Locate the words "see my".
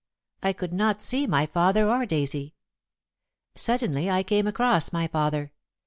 0.99-1.45